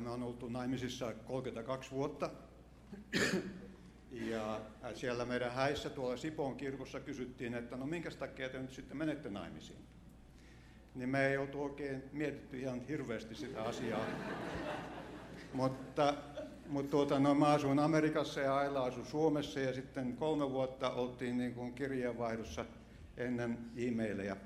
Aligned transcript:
Me 0.00 0.10
on 0.10 0.22
oltu 0.22 0.48
naimisissa 0.48 1.12
32 1.12 1.90
vuotta. 1.90 2.30
Ja 4.12 4.60
siellä 4.94 5.24
meidän 5.24 5.52
häissä 5.52 5.90
tuolla 5.90 6.16
Sipoon 6.16 6.56
kirkossa 6.56 7.00
kysyttiin, 7.00 7.54
että 7.54 7.76
no 7.76 7.86
minkä 7.86 8.10
takia 8.10 8.48
te 8.48 8.58
nyt 8.58 8.72
sitten 8.72 8.96
menette 8.96 9.30
naimisiin? 9.30 9.78
Niin 10.94 11.08
me 11.08 11.26
ei 11.26 11.36
oltu 11.36 11.62
oikein 11.62 12.02
mietitty 12.12 12.60
ihan 12.60 12.80
hirveästi 12.80 13.34
sitä 13.34 13.62
asiaa. 13.62 14.04
Mutta, 15.52 16.14
mutta 16.66 16.90
tuota, 16.90 17.18
no, 17.18 17.34
mä 17.34 17.46
asuin 17.46 17.78
Amerikassa 17.78 18.40
ja 18.40 18.56
Aila 18.56 18.84
asui 18.84 19.06
Suomessa 19.06 19.60
ja 19.60 19.72
sitten 19.72 20.16
kolme 20.16 20.50
vuotta 20.50 20.90
oltiin 20.90 21.38
niin 21.38 21.54
kuin 21.54 21.74
kirjeenvaihdossa 21.74 22.64
ennen 23.16 23.58
e-maileja 23.76 24.36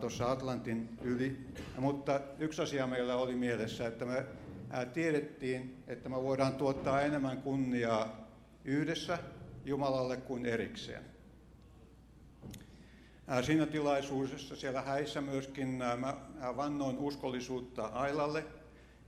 tuossa 0.00 0.30
Atlantin 0.30 0.98
yli. 1.02 1.46
Mutta 1.78 2.20
yksi 2.38 2.62
asia 2.62 2.86
meillä 2.86 3.16
oli 3.16 3.36
mielessä, 3.36 3.86
että 3.86 4.04
me 4.04 4.26
tiedettiin, 4.92 5.82
että 5.86 6.08
me 6.08 6.22
voidaan 6.22 6.54
tuottaa 6.54 7.00
enemmän 7.00 7.42
kunniaa 7.42 8.28
yhdessä 8.64 9.18
Jumalalle 9.64 10.16
kuin 10.16 10.46
erikseen. 10.46 11.04
Siinä 13.42 13.66
tilaisuudessa 13.66 14.56
siellä 14.56 14.82
häissä 14.82 15.20
myöskin 15.20 15.68
mä 15.68 16.16
vannoin 16.56 16.98
uskollisuutta 16.98 17.86
Ailalle 17.86 18.44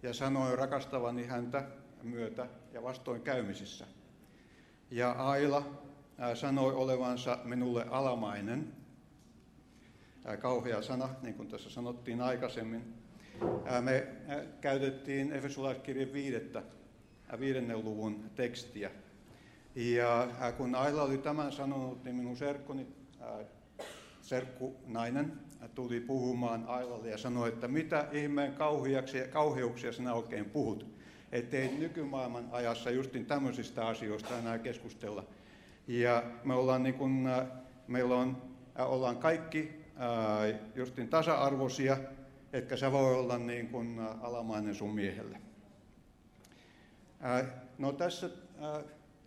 ja 0.02 0.14
sanoin 0.14 0.58
rakastavani 0.58 1.26
häntä 1.26 1.64
myötä 2.02 2.46
ja 2.72 2.82
vastoin 2.82 3.22
käymisissä. 3.22 3.86
Ja 4.90 5.12
Aila 5.12 5.82
sanoi 6.34 6.74
olevansa 6.74 7.38
minulle 7.44 7.86
alamainen. 7.90 8.81
Kauhea 10.40 10.82
sana, 10.82 11.08
niin 11.22 11.34
kuin 11.34 11.48
tässä 11.48 11.70
sanottiin 11.70 12.20
aikaisemmin. 12.20 12.94
Me 13.80 14.06
käytettiin 14.60 15.32
Efesolaiskirjan 15.32 16.12
viidettä, 16.12 16.62
viidennen 17.40 17.84
luvun 17.84 18.30
tekstiä. 18.34 18.90
Ja 19.74 20.28
kun 20.56 20.74
Aila 20.74 21.02
oli 21.02 21.18
tämän 21.18 21.52
sanonut, 21.52 22.04
niin 22.04 22.16
minun 22.16 22.36
serkkuni, 22.36 22.86
serkku 24.20 24.76
nainen, 24.86 25.32
tuli 25.74 26.00
puhumaan 26.00 26.64
Ailalle 26.66 27.08
ja 27.08 27.18
sanoi, 27.18 27.48
että 27.48 27.68
mitä 27.68 28.08
ihmeen 28.12 28.54
kauheuksia 29.32 29.92
sinä 29.92 30.14
oikein 30.14 30.44
puhut. 30.44 30.86
Ettei 31.32 31.68
nykymaailman 31.78 32.48
ajassa 32.50 32.90
justin 32.90 33.26
tämmöisistä 33.26 33.86
asioista 33.86 34.38
enää 34.38 34.58
keskustella. 34.58 35.24
Ja 35.86 36.22
me 36.44 36.54
ollaan, 36.54 36.82
niin 36.82 36.94
kun, 36.94 37.28
meillä 37.86 38.14
on, 38.14 38.42
ollaan 38.78 39.16
kaikki 39.16 39.81
justin 40.74 41.08
tasa-arvoisia, 41.08 41.96
etkä 42.52 42.76
sä 42.76 42.92
voi 42.92 43.14
olla 43.14 43.38
niin 43.38 43.68
kun 43.68 44.16
alamainen 44.20 44.74
sun 44.74 44.94
miehelle. 44.94 45.38
No 47.78 47.92
tässä 47.92 48.30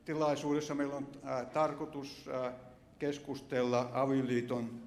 tilaisuudessa 0.05 0.75
meillä 0.75 0.95
on 0.95 1.07
tarkoitus 1.53 2.29
keskustella 2.99 3.89
avioliiton 3.93 4.81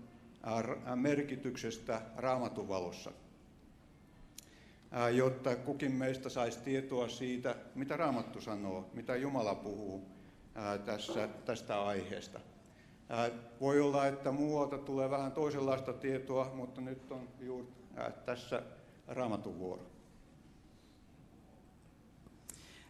merkityksestä 0.94 2.00
raamatun 2.16 2.68
valossa, 2.68 3.12
jotta 5.14 5.56
kukin 5.56 5.92
meistä 5.92 6.28
saisi 6.28 6.58
tietoa 6.58 7.08
siitä, 7.08 7.56
mitä 7.74 7.96
raamattu 7.96 8.40
sanoo, 8.40 8.90
mitä 8.94 9.16
Jumala 9.16 9.54
puhuu 9.54 10.08
tässä, 10.84 11.28
tästä 11.44 11.82
aiheesta. 11.82 12.40
Voi 13.60 13.80
olla, 13.80 14.06
että 14.06 14.32
muualta 14.32 14.78
tulee 14.78 15.10
vähän 15.10 15.32
toisenlaista 15.32 15.92
tietoa, 15.92 16.52
mutta 16.54 16.80
nyt 16.80 17.12
on 17.12 17.28
juuri 17.40 17.66
tässä 18.26 18.62
raamatun 19.06 19.58
vuoro. 19.58 19.82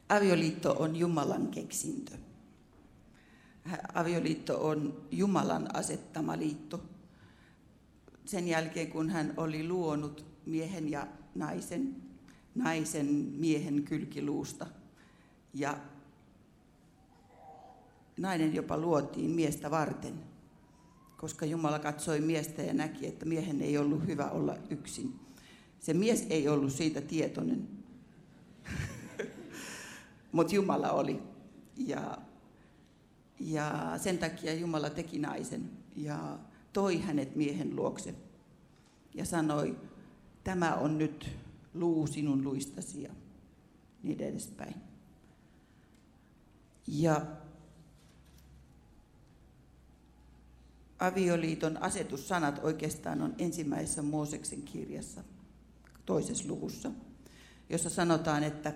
Avioliitto 0.09 0.77
on 0.79 0.97
Jumalan 0.97 1.49
keksintö. 1.49 2.17
Avioliitto 3.95 4.69
on 4.69 5.07
Jumalan 5.11 5.77
asettama 5.77 6.39
liitto. 6.39 6.83
Sen 8.25 8.49
jälkeen, 8.49 8.89
kun 8.89 9.11
hän 9.11 9.35
oli 9.37 9.69
luonut 9.69 10.25
miehen 10.47 10.91
ja 10.91 11.07
naisen, 11.35 11.97
naisen 12.55 13.07
miehen 13.37 13.83
kylkiluusta. 13.83 14.67
Ja 15.55 15.79
nainen 18.19 18.55
jopa 18.55 18.79
luotiin 18.79 19.31
miestä 19.31 19.71
varten, 19.71 20.15
koska 21.17 21.47
Jumala 21.47 21.79
katsoi 21.79 22.21
miestä 22.21 22.63
ja 22.63 22.75
näki, 22.75 23.07
että 23.07 23.27
miehen 23.27 23.63
ei 23.63 23.79
ollut 23.79 24.07
hyvä 24.07 24.31
olla 24.31 24.57
yksin. 24.71 25.21
Se 25.81 25.95
mies 25.95 26.27
ei 26.31 26.49
ollut 26.49 26.73
siitä 26.73 27.01
tietoinen, 27.01 27.69
mutta 30.33 30.55
Jumala 30.55 30.91
oli. 30.91 31.23
Ja, 31.77 32.19
ja 33.41 33.93
sen 33.97 34.19
takia 34.19 34.55
Jumala 34.55 34.91
teki 34.91 35.19
naisen 35.19 35.71
ja 35.97 36.39
toi 36.73 37.01
hänet 37.01 37.37
miehen 37.37 37.77
luokse 37.77 38.15
ja 39.15 39.25
sanoi, 39.25 39.77
tämä 40.45 40.75
on 40.75 40.99
nyt 40.99 41.31
luu 41.75 42.07
sinun 42.07 42.45
luistasi 42.45 43.03
ja 43.03 43.13
niin 44.03 44.21
edespäin. 44.21 44.75
Ja 46.87 47.27
avioliiton 50.99 51.83
asetussanat 51.83 52.61
oikeastaan 52.65 53.23
on 53.23 53.35
ensimmäisessä 53.39 54.03
Mooseksen 54.03 54.63
kirjassa, 54.63 55.25
toisessa 56.07 56.49
luvussa, 56.49 56.91
jossa 57.71 57.91
sanotaan, 57.91 58.45
että 58.45 58.73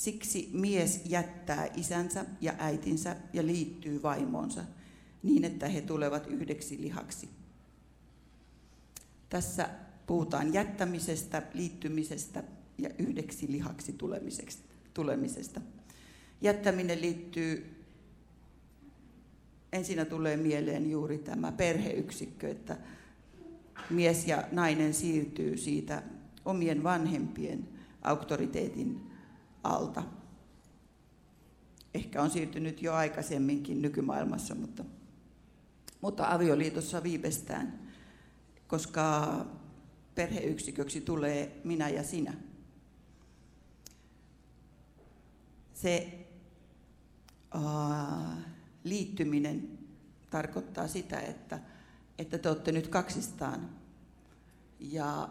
Siksi 0.00 0.50
mies 0.52 1.00
jättää 1.04 1.68
isänsä 1.76 2.24
ja 2.40 2.54
äitinsä 2.58 3.16
ja 3.32 3.46
liittyy 3.46 4.02
vaimonsa 4.02 4.64
niin, 5.22 5.44
että 5.44 5.68
he 5.68 5.80
tulevat 5.80 6.26
yhdeksi 6.26 6.80
lihaksi. 6.80 7.28
Tässä 9.28 9.68
puhutaan 10.06 10.54
jättämisestä, 10.54 11.42
liittymisestä 11.54 12.44
ja 12.78 12.90
yhdeksi 12.98 13.52
lihaksi 13.52 13.96
tulemisesta. 14.94 15.60
Jättäminen 16.40 17.00
liittyy, 17.00 17.79
ensinnä 19.72 20.04
tulee 20.04 20.36
mieleen 20.36 20.90
juuri 20.90 21.18
tämä 21.18 21.52
perheyksikkö, 21.52 22.48
että 22.48 22.76
mies 23.90 24.26
ja 24.26 24.44
nainen 24.52 24.94
siirtyy 24.94 25.56
siitä 25.56 26.02
omien 26.44 26.82
vanhempien 26.82 27.68
auktoriteetin 28.02 29.10
alta. 29.62 30.02
Ehkä 31.94 32.22
on 32.22 32.30
siirtynyt 32.30 32.82
jo 32.82 32.94
aikaisemminkin 32.94 33.82
nykymaailmassa, 33.82 34.54
mutta, 34.54 34.84
mutta 36.00 36.34
avioliitossa 36.34 37.02
viimeistään, 37.02 37.90
koska 38.66 39.46
perheyksiköksi 40.14 41.00
tulee 41.00 41.60
minä 41.64 41.88
ja 41.88 42.02
sinä. 42.04 42.34
Se 45.74 46.18
liittyminen 48.84 49.78
tarkoittaa 50.30 50.88
sitä, 50.88 51.20
että, 51.20 51.60
että 52.18 52.38
te 52.38 52.48
olette 52.48 52.72
nyt 52.72 52.88
kaksistaan 52.88 53.70
ja 54.80 55.28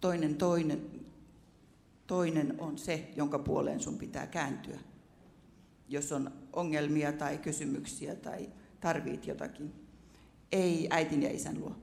toinen, 0.00 0.34
toinen, 0.34 1.06
Toinen 2.06 2.54
on 2.58 2.78
se, 2.78 3.08
jonka 3.16 3.38
puoleen 3.38 3.80
sun 3.80 3.98
pitää 3.98 4.26
kääntyä. 4.26 4.78
Jos 5.88 6.12
on 6.12 6.32
ongelmia 6.52 7.12
tai 7.12 7.38
kysymyksiä 7.38 8.14
tai 8.14 8.48
tarvit 8.80 9.26
jotakin. 9.26 9.72
Ei 10.52 10.88
äitin 10.90 11.22
ja 11.22 11.30
isän 11.30 11.60
luo. 11.60 11.76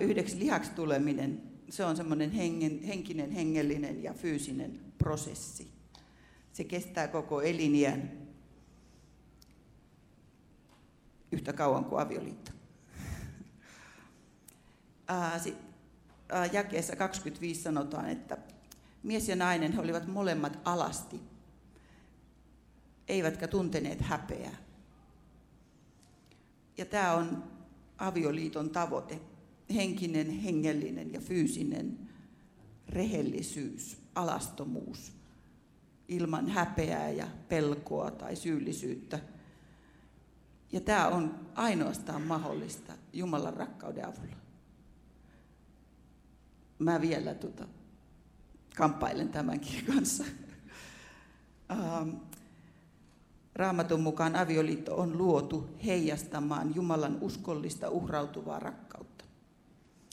Yhdeksi 0.00 0.38
lihaksi 0.38 0.70
tuleminen, 0.70 1.42
se 1.70 1.84
on 1.84 1.96
semmoinen 1.96 2.30
henkinen, 2.86 3.30
hengellinen 3.30 4.02
ja 4.02 4.14
fyysinen 4.14 4.80
prosessi. 4.98 5.68
Se 6.52 6.64
kestää 6.64 7.08
koko 7.08 7.42
eliniän 7.42 8.22
yhtä 11.32 11.52
kauan 11.52 11.84
kuin 11.84 12.02
avioliitto. 12.02 12.50
Jakeessa 16.52 16.96
25 16.96 17.62
sanotaan, 17.62 18.10
että 18.10 18.38
mies 19.02 19.28
ja 19.28 19.36
nainen 19.36 19.72
he 19.72 19.80
olivat 19.80 20.06
molemmat 20.06 20.58
alasti, 20.64 21.20
eivätkä 23.08 23.48
tunteneet 23.48 24.00
häpeää. 24.00 24.56
Ja 26.78 26.84
tämä 26.84 27.12
on 27.12 27.44
avioliiton 27.98 28.70
tavoite, 28.70 29.20
henkinen, 29.74 30.30
hengellinen 30.30 31.12
ja 31.12 31.20
fyysinen 31.20 31.98
rehellisyys, 32.88 33.98
alastomuus, 34.14 35.12
ilman 36.08 36.48
häpeää 36.48 37.10
ja 37.10 37.26
pelkoa 37.48 38.10
tai 38.10 38.36
syyllisyyttä. 38.36 39.18
Ja 40.72 40.80
tämä 40.80 41.08
on 41.08 41.48
ainoastaan 41.54 42.22
mahdollista 42.22 42.92
Jumalan 43.12 43.54
rakkauden 43.54 44.08
avulla. 44.08 44.36
mä 46.78 47.00
vielä 47.00 47.34
tota, 47.34 47.66
kamppailen 48.76 49.28
tämänkin 49.28 49.84
kanssa. 49.94 50.24
Ähm, 51.70 52.10
Raamatun 53.54 54.00
mukaan 54.00 54.36
avioliitto 54.36 54.96
on 54.96 55.18
luotu 55.18 55.70
heijastamaan 55.86 56.74
Jumalan 56.74 57.18
uskollista 57.20 57.90
uhrautuvaa 57.90 58.58
rakkautta 58.58 59.24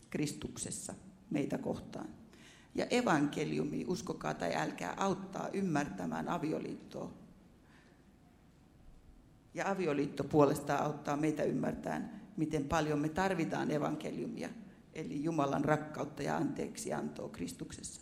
Kristuksessa 0.09 0.93
meitä 1.29 1.57
kohtaan. 1.57 2.18
Ja 2.75 2.85
evankeliumi, 2.89 3.85
uskokaa 3.87 4.33
tai 4.33 4.55
älkää, 4.55 4.93
auttaa 4.97 5.49
ymmärtämään 5.53 6.29
avioliittoa. 6.29 7.13
Ja 9.53 9.71
avioliitto 9.71 10.23
puolestaan 10.23 10.83
auttaa 10.83 11.17
meitä 11.17 11.43
ymmärtämään, 11.43 12.21
miten 12.37 12.65
paljon 12.65 12.99
me 12.99 13.09
tarvitaan 13.09 13.71
evankeliumia, 13.71 14.49
eli 14.93 15.23
Jumalan 15.23 15.65
rakkautta 15.65 16.23
ja 16.23 16.37
anteeksi 16.37 16.93
antoa 16.93 17.29
Kristuksessa. 17.29 18.01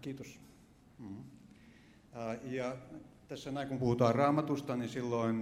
Kiitos. 0.00 0.40
Mm-hmm. 0.98 1.24
Ja 2.44 2.76
tässä 3.28 3.50
näin 3.50 3.68
kun 3.68 3.78
puhutaan 3.78 4.14
raamatusta, 4.14 4.76
niin 4.76 4.88
silloin 4.88 5.36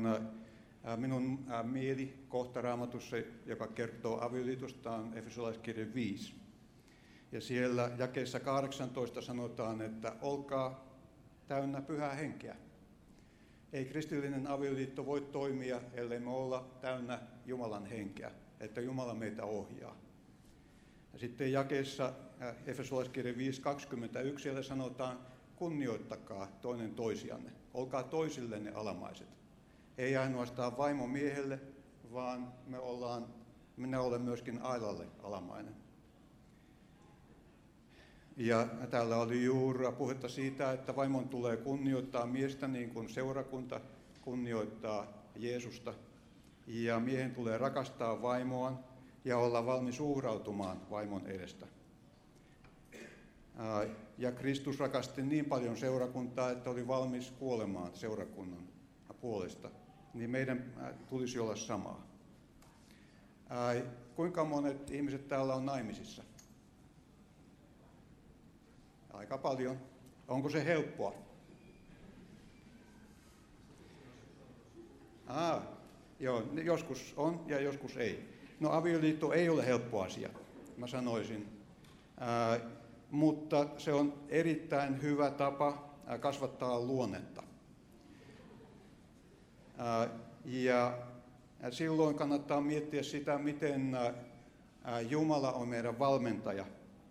minun 0.96 1.46
mieli 1.62 2.26
kohta 2.28 2.60
raamatussa, 2.60 3.16
joka 3.46 3.66
kertoo 3.66 4.20
avioliitosta, 4.20 4.90
on 4.90 5.18
Efesolaiskirje 5.18 5.94
5. 5.94 6.34
Ja 7.32 7.40
siellä 7.40 7.90
jakeessa 7.98 8.40
18 8.40 9.22
sanotaan, 9.22 9.82
että 9.82 10.12
olkaa 10.22 10.86
täynnä 11.48 11.82
pyhää 11.82 12.14
henkeä. 12.14 12.56
Ei 13.72 13.84
kristillinen 13.84 14.46
avioliitto 14.46 15.06
voi 15.06 15.20
toimia, 15.20 15.80
ellei 15.92 16.20
me 16.20 16.30
olla 16.30 16.78
täynnä 16.80 17.20
Jumalan 17.46 17.86
henkeä, 17.86 18.30
että 18.60 18.80
Jumala 18.80 19.14
meitä 19.14 19.44
ohjaa. 19.44 19.96
Ja 21.12 21.18
sitten 21.18 21.52
jakeessa 21.52 22.12
Efesolaiskirje 22.66 23.32
5.21 23.32 23.38
siellä 24.38 24.62
sanotaan, 24.62 25.18
kunnioittakaa 25.56 26.46
toinen 26.60 26.94
toisianne, 26.94 27.52
olkaa 27.74 28.02
toisillenne 28.02 28.70
alamaiset. 28.70 29.28
Ei 29.98 30.16
ainoastaan 30.16 30.76
vaimo 30.76 31.06
miehelle, 31.06 31.60
vaan 32.12 32.52
me 32.66 32.78
ollaan, 32.78 33.26
minä 33.76 34.00
olen 34.00 34.22
myöskin 34.22 34.62
Ailalle 34.62 35.06
alamainen. 35.22 35.85
Ja 38.36 38.66
täällä 38.90 39.16
oli 39.16 39.44
juuri 39.44 39.84
puhetta 39.98 40.28
siitä, 40.28 40.72
että 40.72 40.96
vaimon 40.96 41.28
tulee 41.28 41.56
kunnioittaa 41.56 42.26
miestä 42.26 42.68
niin 42.68 42.90
kuin 42.90 43.08
seurakunta 43.08 43.80
kunnioittaa 44.22 45.06
Jeesusta. 45.36 45.94
Ja 46.66 47.00
miehen 47.00 47.34
tulee 47.34 47.58
rakastaa 47.58 48.22
vaimoaan 48.22 48.78
ja 49.24 49.38
olla 49.38 49.66
valmis 49.66 50.00
uhrautumaan 50.00 50.90
vaimon 50.90 51.26
edestä. 51.26 51.66
Ja 54.18 54.32
Kristus 54.32 54.78
rakasti 54.78 55.22
niin 55.22 55.44
paljon 55.44 55.76
seurakuntaa, 55.76 56.50
että 56.50 56.70
oli 56.70 56.88
valmis 56.88 57.30
kuolemaan 57.30 57.90
seurakunnan 57.94 58.68
puolesta. 59.20 59.70
Niin 60.14 60.30
meidän 60.30 60.64
tulisi 61.08 61.38
olla 61.38 61.56
samaa. 61.56 62.06
Kuinka 64.16 64.44
monet 64.44 64.90
ihmiset 64.90 65.28
täällä 65.28 65.54
on 65.54 65.66
naimisissa? 65.66 66.22
Aika 69.16 69.38
paljon. 69.38 69.76
Onko 70.28 70.50
se 70.50 70.64
helppoa? 70.64 71.14
Ah, 75.26 75.62
joo, 76.20 76.42
joskus 76.64 77.14
on 77.16 77.44
ja 77.46 77.60
joskus 77.60 77.96
ei. 77.96 78.28
No 78.60 78.70
avioliitto 78.70 79.32
ei 79.32 79.48
ole 79.48 79.66
helppo 79.66 80.02
asia, 80.02 80.28
mä 80.76 80.86
sanoisin. 80.86 81.60
Ää, 82.20 82.60
mutta 83.10 83.66
se 83.78 83.92
on 83.92 84.14
erittäin 84.28 85.02
hyvä 85.02 85.30
tapa 85.30 85.90
kasvattaa 86.20 86.80
luonnetta. 86.80 87.42
Ää, 89.78 90.08
ja 90.44 90.98
silloin 91.70 92.14
kannattaa 92.14 92.60
miettiä 92.60 93.02
sitä, 93.02 93.38
miten 93.38 93.96
Jumala 95.08 95.52
on 95.52 95.68
meidän 95.68 95.98
valmentaja 95.98 96.64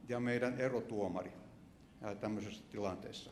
ja 0.09 0.19
meidän 0.19 0.59
erotuomari 0.59 1.44
tämmöisessä 2.19 2.63
tilanteessa. 2.71 3.31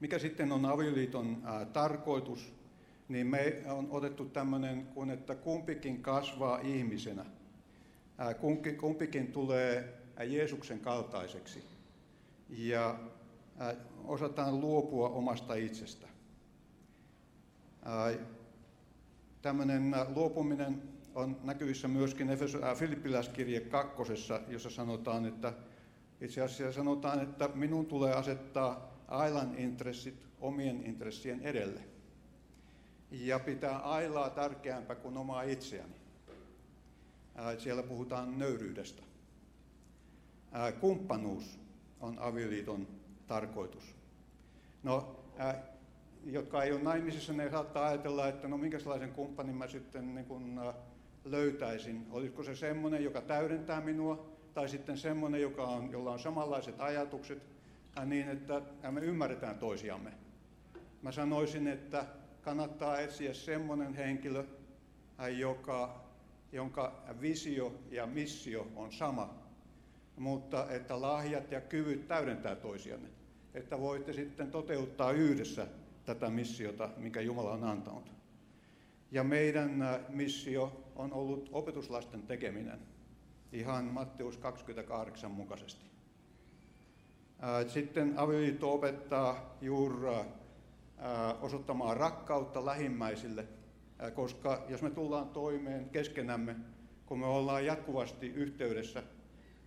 Mikä 0.00 0.18
sitten 0.18 0.52
on 0.52 0.64
avioliiton 0.64 1.42
tarkoitus, 1.72 2.52
niin 3.08 3.26
me 3.26 3.62
on 3.70 3.88
otettu 3.90 4.24
tämmöinen 4.24 4.86
kuin, 4.86 5.10
että 5.10 5.34
kumpikin 5.34 6.02
kasvaa 6.02 6.58
ihmisenä. 6.58 7.24
kumpikin 8.80 9.32
tulee 9.32 9.94
Jeesuksen 10.26 10.80
kaltaiseksi 10.80 11.64
ja 12.48 12.98
osataan 14.04 14.60
luopua 14.60 15.08
omasta 15.08 15.54
itsestä. 15.54 16.08
Tämmöinen 19.42 19.94
luopuminen 20.14 20.82
on 21.14 21.36
näkyvissä 21.44 21.88
myöskin 21.88 22.28
Filippiläiskirje 22.76 23.60
kakkosessa, 23.60 24.40
jossa 24.48 24.70
sanotaan, 24.70 25.26
että 25.26 25.52
itse 26.20 26.42
asiassa 26.42 26.76
sanotaan, 26.76 27.22
että 27.22 27.48
minun 27.54 27.86
tulee 27.86 28.14
asettaa 28.14 28.92
ailan 29.08 29.58
intressit 29.58 30.14
omien 30.40 30.86
intressien 30.86 31.40
edelle. 31.40 31.80
Ja 33.10 33.38
pitää 33.38 33.78
ailaa 33.78 34.30
tärkeämpää 34.30 34.96
kuin 34.96 35.16
omaa 35.16 35.42
itseäni. 35.42 35.96
Siellä 37.58 37.82
puhutaan 37.82 38.38
nöyryydestä. 38.38 39.02
Kumppanuus 40.80 41.58
on 42.00 42.18
avioliiton 42.18 42.88
tarkoitus. 43.26 43.94
No, 44.82 45.16
jotka 46.24 46.62
ei 46.62 46.72
ole 46.72 46.82
naimisissa, 46.82 47.32
ne 47.32 47.50
saattaa 47.50 47.86
ajatella, 47.86 48.28
että 48.28 48.48
no 48.48 48.58
minkälaisen 48.58 49.12
kumppanin 49.12 49.56
mä 49.56 49.68
sitten 49.68 50.14
niin 50.14 50.26
kun, 50.26 50.60
löytäisin. 51.24 52.06
Olisiko 52.10 52.42
se 52.42 52.56
semmoinen, 52.56 53.04
joka 53.04 53.20
täydentää 53.20 53.80
minua, 53.80 54.26
tai 54.56 54.68
sitten 54.68 54.98
semmoinen, 54.98 55.42
joka 55.42 55.64
on, 55.64 55.90
jolla 55.90 56.12
on 56.12 56.18
samanlaiset 56.18 56.80
ajatukset, 56.80 57.42
niin 58.04 58.28
että 58.28 58.62
me 58.90 59.00
ymmärretään 59.00 59.58
toisiamme. 59.58 60.12
Mä 61.02 61.12
sanoisin, 61.12 61.66
että 61.66 62.04
kannattaa 62.42 63.00
etsiä 63.00 63.34
semmoinen 63.34 63.94
henkilö, 63.94 64.44
joka, 65.38 66.04
jonka 66.52 67.02
visio 67.20 67.74
ja 67.90 68.06
missio 68.06 68.66
on 68.76 68.92
sama, 68.92 69.34
mutta 70.16 70.70
että 70.70 71.00
lahjat 71.00 71.50
ja 71.50 71.60
kyvyt 71.60 72.08
täydentää 72.08 72.56
toisianne. 72.56 73.08
Että 73.54 73.80
voitte 73.80 74.12
sitten 74.12 74.50
toteuttaa 74.50 75.12
yhdessä 75.12 75.66
tätä 76.04 76.30
missiota, 76.30 76.90
mikä 76.96 77.20
Jumala 77.20 77.52
on 77.52 77.64
antanut. 77.64 78.12
Ja 79.10 79.24
meidän 79.24 79.84
missio 80.08 80.92
on 80.94 81.12
ollut 81.12 81.48
opetuslasten 81.52 82.22
tekeminen 82.22 82.95
ihan 83.58 83.84
Matteus 83.84 84.36
28 84.36 85.30
mukaisesti. 85.30 85.86
Sitten 87.68 88.14
avioliitto 88.16 88.72
opettaa 88.74 89.56
juuri 89.60 90.08
osoittamaan 91.40 91.96
rakkautta 91.96 92.66
lähimmäisille, 92.66 93.46
koska 94.14 94.64
jos 94.68 94.82
me 94.82 94.90
tullaan 94.90 95.28
toimeen 95.28 95.90
keskenämme, 95.90 96.56
kun 97.06 97.18
me 97.18 97.26
ollaan 97.26 97.66
jatkuvasti 97.66 98.26
yhteydessä, 98.26 99.02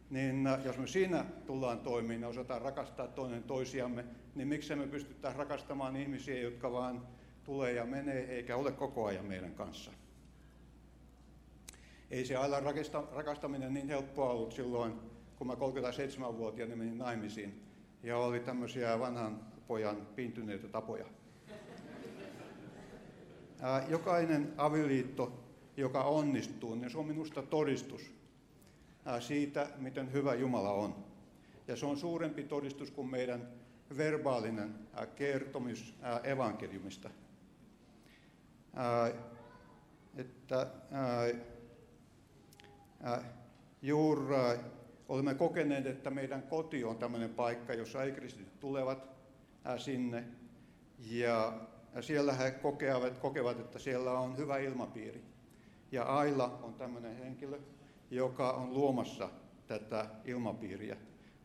niin 0.09 0.49
jos 0.65 0.77
me 0.77 0.87
siinä 0.87 1.25
tullaan 1.45 1.79
toimiin 1.79 2.21
ja 2.21 2.27
osataan 2.27 2.61
rakastaa 2.61 3.07
toinen 3.07 3.43
toisiamme, 3.43 4.05
niin 4.35 4.47
miksi 4.47 4.75
me 4.75 4.87
pystytään 4.87 5.35
rakastamaan 5.35 5.95
ihmisiä, 5.95 6.39
jotka 6.39 6.71
vaan 6.71 7.07
tulee 7.43 7.73
ja 7.73 7.85
menee 7.85 8.25
eikä 8.35 8.55
ole 8.55 8.71
koko 8.71 9.05
ajan 9.05 9.25
meidän 9.25 9.51
kanssa 9.51 9.91
ei 12.11 12.25
se 12.25 12.35
aina 12.35 12.57
rakastaminen 13.11 13.73
niin 13.73 13.87
helppoa 13.87 14.29
ollut 14.29 14.53
silloin, 14.53 14.93
kun 15.35 15.47
mä 15.47 15.53
37-vuotiaana 15.53 16.75
menin 16.75 16.97
naimisiin. 16.97 17.63
Ja 18.03 18.17
oli 18.17 18.39
tämmöisiä 18.39 18.99
vanhan 18.99 19.39
pojan 19.67 20.07
pintyneitä 20.15 20.67
tapoja. 20.67 21.05
Jokainen 23.87 24.53
avioliitto, 24.57 25.43
joka 25.77 26.03
onnistuu, 26.03 26.75
niin 26.75 26.89
se 26.89 26.97
on 26.97 27.05
minusta 27.05 27.41
todistus 27.41 28.11
siitä, 29.19 29.67
miten 29.77 30.13
hyvä 30.13 30.33
Jumala 30.33 30.71
on. 30.71 30.95
Ja 31.67 31.75
se 31.75 31.85
on 31.85 31.97
suurempi 31.97 32.43
todistus 32.43 32.91
kuin 32.91 33.09
meidän 33.09 33.47
verbaalinen 33.97 34.75
kertomus 35.15 35.95
evankeliumista. 36.23 37.09
Että 40.17 40.67
juuri 43.81 44.35
olemme 45.09 45.35
kokeneet, 45.35 45.85
että 45.85 46.09
meidän 46.09 46.43
koti 46.43 46.83
on 46.83 46.97
tämmöinen 46.97 47.29
paikka, 47.29 47.73
jossa 47.73 48.03
ei-kristityt 48.03 48.59
tulevat 48.59 49.09
sinne. 49.77 50.23
Ja 50.99 51.53
siellä 52.01 52.33
he 52.33 52.51
kokevat, 52.51 53.17
kokevat, 53.17 53.59
että 53.59 53.79
siellä 53.79 54.19
on 54.19 54.37
hyvä 54.37 54.57
ilmapiiri. 54.57 55.23
Ja 55.91 56.03
Aila 56.03 56.59
on 56.63 56.73
tämmöinen 56.73 57.17
henkilö, 57.17 57.59
joka 58.11 58.51
on 58.51 58.73
luomassa 58.73 59.29
tätä 59.67 60.05
ilmapiiriä, 60.25 60.97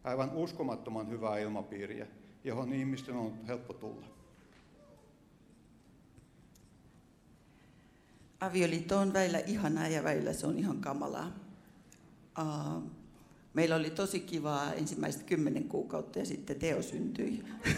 aivan 0.05 0.31
uskomattoman 0.33 1.11
hyvää 1.11 1.39
ilmapiiriä, 1.39 2.07
johon 2.45 2.73
ihmisten 2.73 3.15
on 3.15 3.47
helppo 3.47 3.73
tulla. 3.73 4.07
Avioliitto 8.41 8.99
on 8.99 9.13
väillä 9.13 9.39
ihanaa 9.39 9.89
ja 9.89 10.05
väillä 10.05 10.33
se 10.33 10.47
on 10.47 10.59
ihan 10.59 10.81
kamalaa. 10.81 11.44
Meillä 13.55 13.76
oli 13.76 13.91
tosi 13.91 14.21
kivaa 14.21 14.73
ensimmäiset 14.73 15.23
kymmenen 15.23 15.64
kuukautta 15.64 16.19
ja 16.19 16.26
sitten 16.26 16.57
Teo 16.57 16.83
syntyi. 16.83 17.45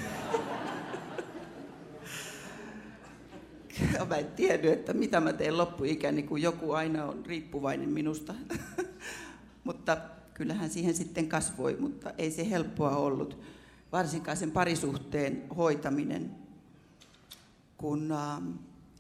mä 4.09 4.17
en 4.17 4.27
tiedä, 4.27 4.73
että 4.73 4.93
mitä 4.93 5.21
mä 5.21 5.33
teen 5.33 5.59
loppuikäni, 5.59 6.23
kun 6.23 6.43
joku 6.43 6.73
aina 6.73 7.05
on 7.05 7.27
riippuvainen 7.27 7.89
minusta. 7.89 8.35
mutta 9.65 9.97
kyllähän 10.35 10.71
siihen 10.71 10.95
sitten 10.95 11.29
kasvoi, 11.29 11.77
mutta 11.81 12.13
ei 12.19 12.31
se 12.31 12.51
helppoa 12.51 12.97
ollut. 12.97 13.39
Varsinkaan 13.93 14.37
sen 14.37 14.51
parisuhteen 14.51 15.45
hoitaminen, 15.57 16.31
kun 17.77 18.15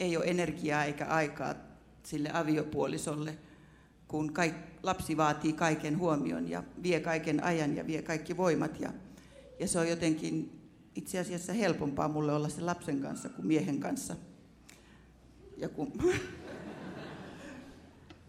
ei 0.00 0.16
ole 0.16 0.24
energiaa 0.24 0.84
eikä 0.84 1.06
aikaa 1.06 1.54
sille 2.02 2.30
aviopuolisolle, 2.32 3.38
kun 4.08 4.32
kaik, 4.32 4.54
lapsi 4.82 5.16
vaatii 5.16 5.52
kaiken 5.52 5.98
huomion 5.98 6.48
ja 6.48 6.64
vie 6.82 7.00
kaiken 7.00 7.44
ajan 7.44 7.76
ja 7.76 7.86
vie 7.86 8.02
kaikki 8.02 8.36
voimat. 8.36 8.80
Ja, 8.80 8.92
ja 9.60 9.68
se 9.68 9.78
on 9.78 9.88
jotenkin 9.88 10.60
itse 10.94 11.18
asiassa 11.18 11.52
helpompaa 11.52 12.08
mulle 12.08 12.32
olla 12.32 12.48
sen 12.48 12.66
lapsen 12.66 13.00
kanssa 13.00 13.28
kuin 13.28 13.46
miehen 13.46 13.80
kanssa. 13.80 14.16
Ja 15.56 15.68
kun, 15.68 15.92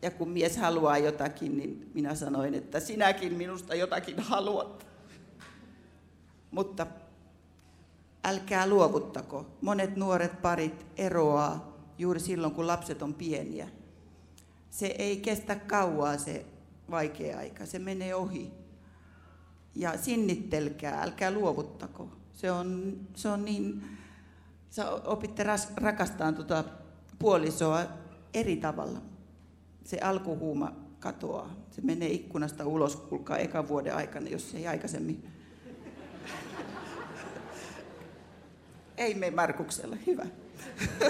ja 0.01 0.11
kun 0.11 0.29
mies 0.29 0.57
haluaa 0.57 0.97
jotakin, 0.97 1.57
niin 1.57 1.91
minä 1.93 2.15
sanoin, 2.15 2.53
että 2.53 2.79
sinäkin 2.79 3.33
minusta 3.33 3.75
jotakin 3.75 4.19
haluat. 4.19 4.87
Mutta 6.51 6.87
älkää 8.23 8.67
luovuttako. 8.67 9.45
Monet 9.61 9.95
nuoret 9.95 10.41
parit 10.41 10.85
eroaa 10.97 11.77
juuri 11.97 12.19
silloin, 12.19 12.53
kun 12.53 12.67
lapset 12.67 13.01
on 13.01 13.13
pieniä. 13.13 13.67
Se 14.77 14.85
ei 14.85 15.17
kestä 15.17 15.55
kauaa 15.55 16.17
se 16.17 16.45
vaikea 16.91 17.37
aika, 17.37 17.65
se 17.65 17.79
menee 17.79 18.15
ohi. 18.15 18.51
Ja 19.75 19.97
sinnittelkää, 19.97 21.01
älkää 21.01 21.31
luovuttako. 21.31 22.09
Se 22.33 22.51
on, 22.51 22.99
se 23.15 23.29
on 23.29 23.45
niin, 23.45 23.83
sä 24.69 24.91
opitte 24.91 25.43
ras, 25.43 25.67
rakastaan 25.75 26.35
tuota 26.35 26.63
puolisoa 27.19 27.85
eri 28.33 28.57
tavalla. 28.57 29.01
Se 29.83 29.97
alkuhuuma 30.01 30.75
katoaa. 30.99 31.55
Se 31.71 31.81
menee 31.81 32.09
ikkunasta 32.09 32.65
ulos, 32.65 32.95
kuulkaa, 32.95 33.37
ekan 33.37 33.67
vuoden 33.67 33.95
aikana, 33.95 34.29
jos 34.29 34.55
ei 34.55 34.67
aikaisemmin. 34.67 35.31
ei 38.97 39.13
me 39.13 39.31
Markuksella, 39.31 39.97
hyvä. 40.07 40.25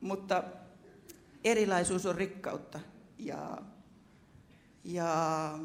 Mutta 0.00 0.44
erilaisuus 1.44 2.06
on 2.06 2.14
rikkautta. 2.14 2.80
Ja, 3.18 3.58
ja 4.84 5.58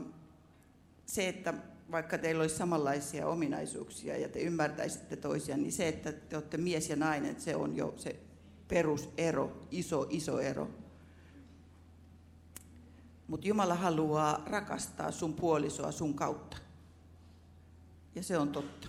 se, 1.05 1.27
että 1.27 1.53
vaikka 1.91 2.17
teillä 2.17 2.41
olisi 2.41 2.55
samanlaisia 2.55 3.27
ominaisuuksia 3.27 4.17
ja 4.17 4.29
te 4.29 4.39
ymmärtäisitte 4.39 5.15
toisiaan, 5.15 5.61
niin 5.61 5.73
se, 5.73 5.87
että 5.87 6.11
te 6.11 6.35
olette 6.35 6.57
mies 6.57 6.89
ja 6.89 6.95
nainen, 6.95 7.41
se 7.41 7.55
on 7.55 7.75
jo 7.75 7.93
se 7.97 8.19
perusero, 8.67 9.61
iso, 9.71 10.07
iso 10.09 10.39
ero. 10.39 10.69
Mutta 13.27 13.47
Jumala 13.47 13.75
haluaa 13.75 14.43
rakastaa 14.45 15.11
sun 15.11 15.33
puolisoa 15.33 15.91
sun 15.91 16.13
kautta. 16.13 16.57
Ja 18.15 18.23
se 18.23 18.37
on 18.37 18.49
totta. 18.49 18.87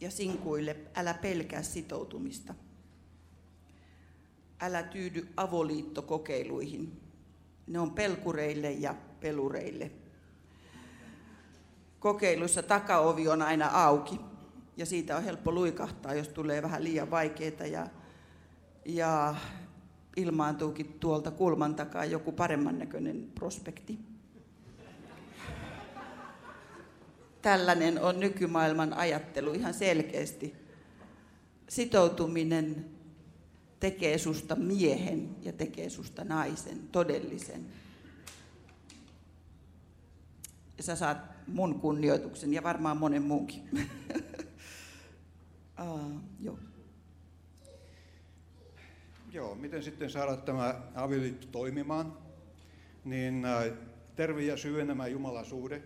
Ja 0.00 0.10
sinkuille, 0.10 0.76
älä 0.94 1.14
pelkää 1.14 1.62
sitoutumista. 1.62 2.54
Älä 4.60 4.82
tyydy 4.82 5.28
avoliittokokeiluihin. 5.36 7.00
Ne 7.66 7.78
on 7.78 7.90
pelkureille 7.90 8.72
ja 8.72 8.94
pelureille. 9.20 9.90
Kokeilussa 11.98 12.62
takaovi 12.62 13.28
on 13.28 13.42
aina 13.42 13.66
auki 13.66 14.20
ja 14.76 14.86
siitä 14.86 15.16
on 15.16 15.24
helppo 15.24 15.52
luikahtaa, 15.52 16.14
jos 16.14 16.28
tulee 16.28 16.62
vähän 16.62 16.84
liian 16.84 17.10
vaikeita 17.10 17.66
ja, 17.66 17.86
ja 18.84 19.34
ilmaantuukin 20.16 20.96
tuolta 21.00 21.30
kulman 21.30 21.74
takaa 21.74 22.04
joku 22.04 22.32
paremman 22.32 22.78
näköinen 22.78 23.32
prospekti. 23.34 23.98
Tällainen 27.42 28.02
on 28.02 28.20
nykymaailman 28.20 28.92
ajattelu 28.92 29.52
ihan 29.52 29.74
selkeästi. 29.74 30.54
Sitoutuminen 31.68 32.90
tekee 33.80 34.18
susta 34.18 34.56
miehen 34.56 35.36
ja 35.42 35.52
tekee 35.52 35.90
susta 35.90 36.24
naisen, 36.24 36.88
todellisen. 36.92 37.66
Ja 40.76 40.82
sä 40.82 40.96
saat 40.96 41.18
mun 41.46 41.80
kunnioituksen 41.80 42.52
ja 42.54 42.62
varmaan 42.62 42.96
monen 42.96 43.22
muunkin. 43.22 43.68
Uh, 45.80 46.20
joo. 46.40 46.58
Joo, 49.32 49.54
miten 49.54 49.82
sitten 49.82 50.10
saada 50.10 50.36
tämä 50.36 50.80
avioliitto 50.94 51.46
toimimaan? 51.52 52.18
Niin 53.04 53.42
terve 54.16 54.42
ja 54.42 54.56
syvennemä 54.56 55.06
Jumalan 55.06 55.44
suhde 55.44 55.82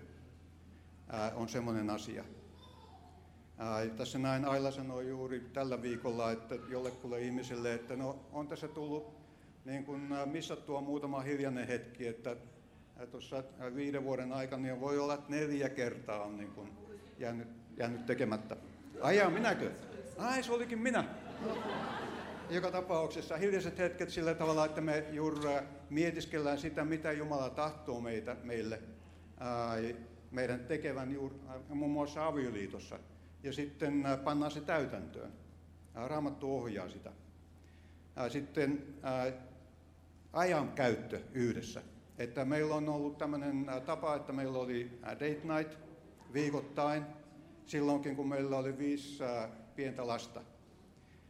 on 1.34 1.48
semmoinen 1.48 1.90
asia. 1.90 2.24
Tässä 3.96 4.18
näin 4.18 4.44
Aila 4.44 4.70
sanoi 4.70 5.08
juuri 5.08 5.40
tällä 5.40 5.82
viikolla, 5.82 6.32
että 6.32 6.54
jollekulle 6.68 7.20
ihmiselle, 7.20 7.74
että 7.74 7.96
no 7.96 8.18
on 8.32 8.48
tässä 8.48 8.68
tullut 8.68 9.14
niin 9.64 9.84
kuin 9.84 10.00
missattua 10.26 10.80
muutama 10.80 11.20
hiljainen 11.20 11.66
hetki, 11.66 12.06
että 12.06 12.36
tuossa 13.10 13.44
viiden 13.74 14.04
vuoden 14.04 14.32
aikana 14.32 14.62
niin 14.62 14.80
voi 14.80 14.98
olla, 14.98 15.14
että 15.14 15.30
neljä 15.30 15.68
kertaa 15.68 16.22
on 16.22 16.36
niin 16.36 16.50
kuin 16.50 16.72
jäänyt, 17.18 17.48
jäänyt 17.76 18.06
tekemättä. 18.06 18.56
Ai 19.00 19.30
minäkö? 19.30 19.70
Ai, 20.18 20.42
se 20.42 20.52
olikin 20.52 20.78
minä. 20.78 21.04
Joka 22.50 22.70
tapauksessa 22.70 23.36
hiljaiset 23.36 23.78
hetket 23.78 24.10
sillä 24.10 24.34
tavalla, 24.34 24.64
että 24.64 24.80
me 24.80 25.04
juuri 25.10 25.38
mietiskellään 25.90 26.58
sitä, 26.58 26.84
mitä 26.84 27.12
Jumala 27.12 27.50
tahtoo 27.50 28.00
meitä, 28.00 28.36
meille, 28.42 28.80
ää, 29.38 29.76
meidän 30.30 30.60
tekevän 30.60 31.12
juuri, 31.12 31.34
muun 31.68 31.90
muassa 31.90 32.26
avioliitossa. 32.26 32.98
Ja 33.44 33.52
sitten 33.52 34.06
äh, 34.06 34.24
pannaan 34.24 34.50
se 34.50 34.60
täytäntöön. 34.60 35.32
Ää, 35.94 36.08
Raamattu 36.08 36.56
ohjaa 36.56 36.88
sitä. 36.88 37.12
Ää, 38.16 38.28
sitten 38.28 38.94
ajan 40.32 40.72
käyttö 40.72 41.20
yhdessä. 41.32 41.82
Että 42.18 42.44
meillä 42.44 42.74
on 42.74 42.88
ollut 42.88 43.18
tämmöinen 43.18 43.66
tapa, 43.86 44.14
että 44.14 44.32
meillä 44.32 44.58
oli 44.58 44.98
date 45.04 45.40
night 45.44 45.78
viikoittain, 46.32 47.02
silloinkin 47.66 48.16
kun 48.16 48.28
meillä 48.28 48.56
oli 48.56 48.78
viisi 48.78 49.24
pientä 49.76 50.06
lasta. 50.06 50.40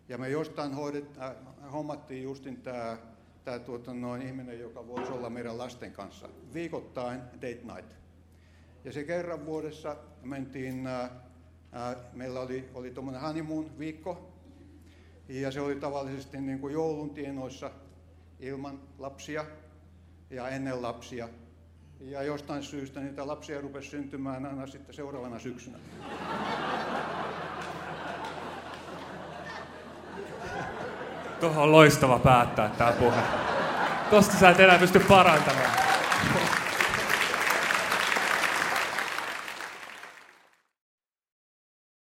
Ja 0.09 0.19
me 0.19 0.29
jostain 0.29 0.75
hoidet, 0.75 1.19
äh, 1.19 1.33
hommattiin 1.73 2.23
justin 2.23 2.57
tämä 2.57 2.99
tää, 3.45 3.59
tuota, 3.59 3.95
noin 3.95 4.23
ihminen, 4.23 4.61
joka 4.61 4.87
voisi 4.87 5.13
olla 5.13 5.31
meidän 5.31 5.59
lasten 5.59 5.93
kanssa. 5.93 6.29
Viikoittain 6.55 7.21
date 7.35 7.61
night. 7.75 7.93
Ja 8.85 8.93
se 8.93 9.05
kerran 9.05 9.47
vuodessa 9.47 9.97
mentiin, 10.23 10.87
äh, 10.87 11.05
äh, 11.05 11.11
meillä 12.13 12.41
oli, 12.41 12.71
oli 12.75 12.91
tuommoinen 12.91 13.23
honeymoon 13.23 13.79
viikko, 13.79 14.33
ja 15.29 15.51
se 15.51 15.61
oli 15.61 15.77
tavallisesti 15.77 16.41
niin 16.41 16.59
kuin 16.59 16.73
joulun 16.73 17.11
tienoissa 17.11 17.71
ilman 18.41 18.81
lapsia 18.99 19.45
ja 20.31 20.49
ennen 20.49 20.83
lapsia. 20.83 21.29
Ja 22.01 22.23
jostain 22.23 22.63
syystä 22.63 23.01
niitä 23.01 23.27
lapsia 23.27 23.61
rupesi 23.61 23.89
syntymään 23.89 24.47
aina 24.47 24.67
sitten 24.67 24.95
seuraavana 24.95 25.39
syksynä. 25.39 25.79
Tuohon 31.41 31.63
on 31.63 31.73
loistava 31.73 32.19
päättää 32.19 32.69
tämä 32.69 32.93
puhe. 32.93 33.21
Tosta 34.11 34.39
sä 34.39 34.51
et 34.51 34.61
enää 34.61 34.79
pysty 34.79 35.01
parantamaan. 35.01 35.84